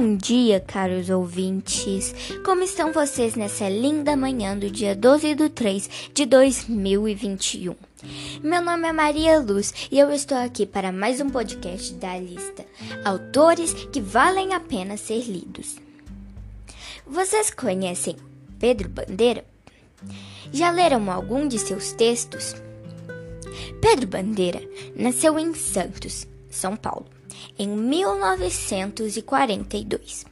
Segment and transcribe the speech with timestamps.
[0.00, 2.14] Bom dia, caros ouvintes!
[2.44, 7.74] Como estão vocês nessa linda manhã do dia 12 de 3 de 2021?
[8.40, 12.64] Meu nome é Maria Luz e eu estou aqui para mais um podcast da lista
[13.04, 15.74] Autores que valem a pena ser lidos.
[17.04, 18.14] Vocês conhecem
[18.56, 19.44] Pedro Bandeira?
[20.52, 22.54] Já leram algum de seus textos?
[23.82, 24.62] Pedro Bandeira
[24.94, 27.17] nasceu em Santos, São Paulo
[27.58, 30.26] em 1942.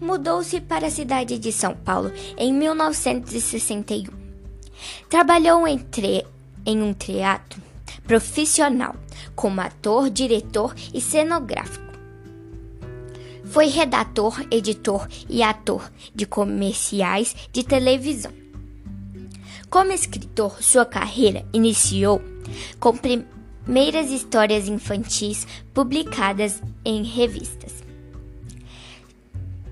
[0.00, 4.12] Mudou-se para a cidade de São Paulo em 1961.
[5.08, 5.80] Trabalhou em,
[6.66, 7.62] em um teatro
[8.06, 8.94] profissional
[9.34, 11.84] como ator, diretor e cenográfico.
[13.44, 18.32] Foi redator, editor e ator de comerciais de televisão.
[19.70, 22.22] Como escritor, sua carreira iniciou
[22.78, 22.96] com
[23.64, 27.82] primeiras histórias infantis publicadas em revistas.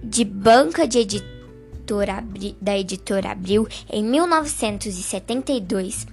[0.03, 2.25] De banca de editora,
[2.61, 6.07] da editora Abril em 1972,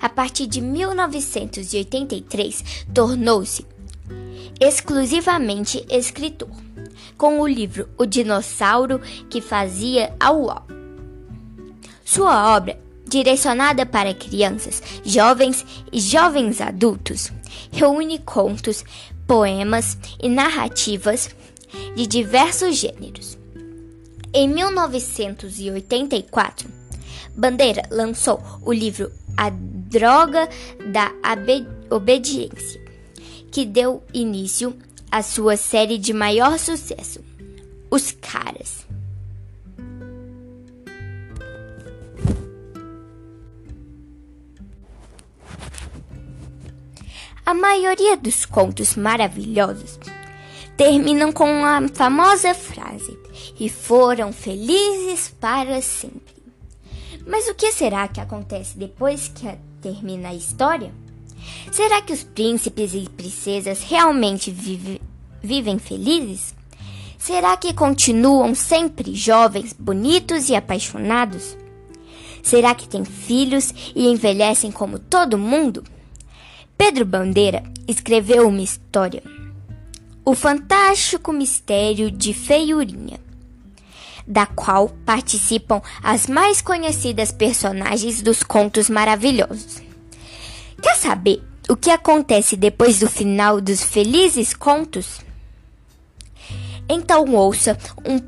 [0.00, 3.64] a partir de 1983, tornou-se
[4.58, 6.50] exclusivamente escritor,
[7.16, 10.66] com o livro O Dinossauro que Fazia ao
[12.04, 17.32] Sua obra direcionada para crianças, jovens e jovens adultos,
[17.72, 18.84] reúne contos,
[19.26, 21.30] poemas e narrativas
[21.94, 23.38] de diversos gêneros.
[24.32, 26.68] Em 1984,
[27.34, 30.48] Bandeira lançou o livro A Droga
[30.92, 31.12] da
[31.90, 32.80] Obediência,
[33.50, 34.76] que deu início
[35.10, 37.20] à sua série de maior sucesso,
[37.90, 38.86] Os Caras.
[47.48, 49.98] A maioria dos contos maravilhosos
[50.76, 53.18] terminam com a famosa frase:
[53.58, 56.34] E foram felizes para sempre.
[57.26, 59.48] Mas o que será que acontece depois que
[59.80, 60.92] termina a história?
[61.72, 65.00] Será que os príncipes e princesas realmente vive,
[65.42, 66.54] vivem felizes?
[67.16, 71.56] Será que continuam sempre jovens, bonitos e apaixonados?
[72.42, 75.82] Será que têm filhos e envelhecem como todo mundo?
[76.78, 79.20] Pedro Bandeira escreveu uma história,
[80.24, 83.18] O Fantástico Mistério de Feiurinha,
[84.24, 89.82] da qual participam as mais conhecidas personagens dos contos maravilhosos.
[90.80, 95.20] Quer saber o que acontece depois do final dos felizes contos?
[96.88, 98.20] Então ouça um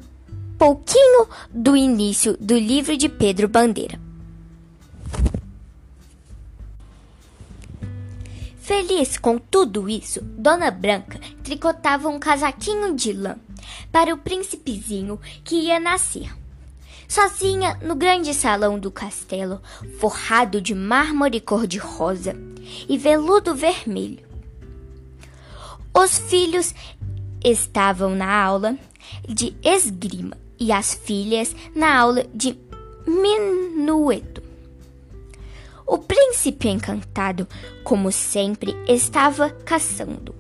[0.59, 4.10] pouquinho do início do livro de Pedro Bandeira.
[8.71, 13.35] Feliz com tudo isso, Dona Branca tricotava um casaquinho de lã
[13.91, 16.33] para o príncipezinho que ia nascer.
[17.09, 19.61] Sozinha no grande salão do castelo,
[19.99, 22.37] forrado de mármore cor-de-rosa
[22.89, 24.25] e veludo vermelho.
[25.93, 26.73] Os filhos
[27.45, 28.79] estavam na aula
[29.29, 32.57] de esgrima e as filhas na aula de
[33.05, 34.40] minueto.
[35.91, 37.49] O príncipe encantado,
[37.83, 40.33] como sempre, estava caçando.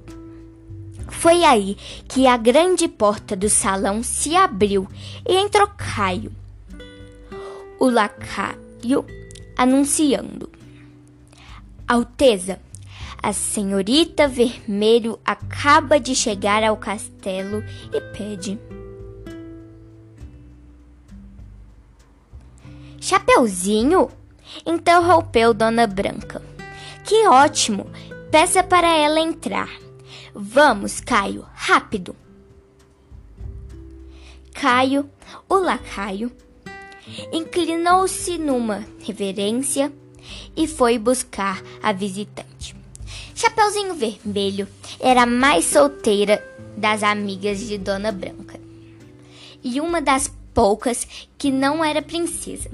[1.09, 4.87] Foi aí que a grande porta do salão se abriu
[5.29, 6.31] e entrou Caio,
[7.81, 9.05] o lacaio,
[9.59, 10.49] anunciando:
[11.89, 12.61] Alteza,
[13.21, 18.57] a senhorita Vermelho acaba de chegar ao castelo e pede.
[23.01, 24.20] Chapeuzinho?
[24.67, 26.43] Interrompeu Dona Branca.
[27.05, 27.87] Que ótimo!
[28.31, 29.69] Peça para ela entrar.
[30.35, 32.15] Vamos, Caio, rápido.
[34.55, 35.09] Caio,
[35.49, 36.31] o lacaio,
[37.33, 39.93] inclinou-se numa reverência
[40.57, 42.77] e foi buscar a visitante.
[43.35, 44.69] Chapeuzinho Vermelho
[45.01, 46.45] era a mais solteira
[46.77, 48.61] das amigas de Dona Branca
[49.63, 51.07] e uma das poucas
[51.39, 52.71] que não era princesa.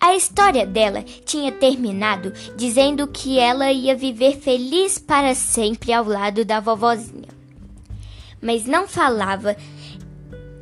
[0.00, 6.42] A história dela tinha terminado dizendo que ela ia viver feliz para sempre ao lado
[6.42, 7.28] da vovozinha.
[8.40, 9.54] Mas não falava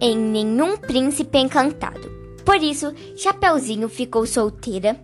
[0.01, 2.11] em nenhum príncipe encantado.
[2.45, 4.99] Por isso, Chapeuzinho ficou solteira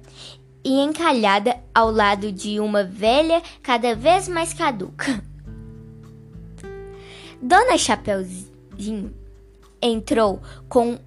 [0.65, 5.23] e encalhada ao lado de uma velha cada vez mais caduca.
[7.41, 9.15] Dona Chapeuzinho
[9.81, 10.99] entrou com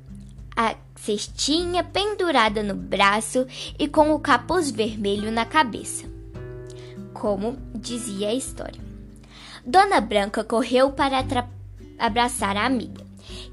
[0.58, 3.46] a cestinha pendurada no braço
[3.78, 6.06] e com o capuz vermelho na cabeça.
[7.14, 8.82] Como dizia a história.
[9.64, 11.24] Dona Branca correu para
[12.00, 13.06] abraçar a amiga.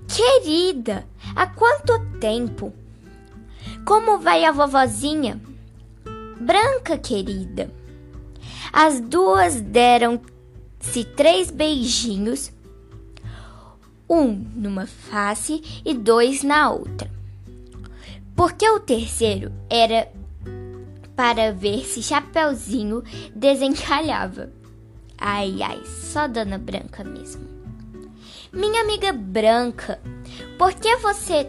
[0.09, 1.05] Querida,
[1.37, 2.73] há quanto tempo?
[3.85, 5.39] Como vai a vovozinha?
[6.41, 7.71] Branca, querida.
[8.73, 12.51] As duas deram-se três beijinhos,
[14.09, 17.11] um numa face e dois na outra.
[18.35, 20.11] Porque o terceiro era
[21.15, 23.03] para ver se Chapeuzinho
[23.35, 24.53] desencalhava.
[25.17, 27.43] Ai, ai, só Dona Branca mesmo.
[28.53, 30.01] Minha amiga Branca,
[30.59, 31.49] por que você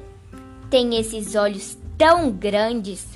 [0.70, 3.08] tem esses olhos tão grandes?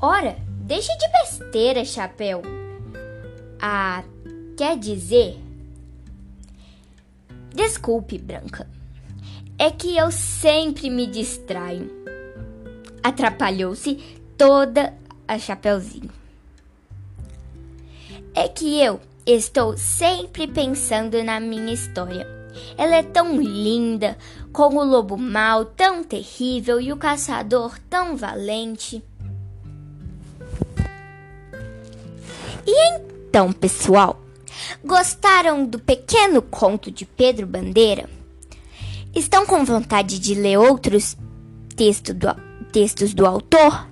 [0.00, 2.42] Ora, deixe de besteira, Chapéu.
[3.60, 4.04] Ah,
[4.56, 5.38] quer dizer?
[7.54, 8.66] Desculpe, Branca.
[9.58, 11.90] É que eu sempre me distraio.
[13.02, 13.96] Atrapalhou-se
[14.36, 14.94] toda
[15.26, 16.10] a Chapeuzinho.
[18.34, 22.26] É que eu estou sempre pensando na minha história.
[22.76, 24.16] Ela é tão linda,
[24.52, 29.02] com o lobo mau tão terrível e o caçador tão valente.
[32.66, 34.20] E então, pessoal,
[34.84, 38.08] gostaram do pequeno conto de Pedro Bandeira?
[39.14, 41.16] Estão com vontade de ler outros
[41.74, 42.28] texto do,
[42.72, 43.88] textos do autor?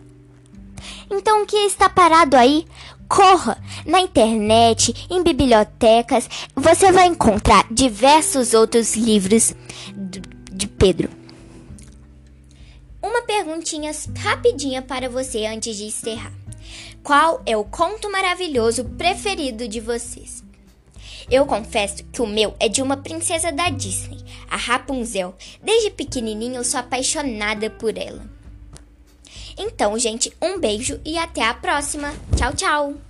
[1.11, 2.67] Então, o que está parado aí?
[3.09, 9.55] Corra na internet, em bibliotecas, você vai encontrar diversos outros livros
[10.53, 11.09] de Pedro.
[13.01, 16.33] Uma perguntinha rapidinha para você antes de encerrar.
[17.03, 20.43] Qual é o conto maravilhoso preferido de vocês?
[21.31, 24.19] Eu confesso que o meu é de uma princesa da Disney,
[24.49, 25.35] a Rapunzel.
[25.63, 28.25] Desde pequenininha eu sou apaixonada por ela.
[29.59, 32.15] Então, gente, um beijo e até a próxima.
[32.37, 33.06] Tchau, tchau!